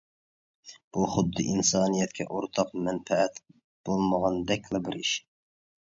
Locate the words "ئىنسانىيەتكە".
1.51-2.27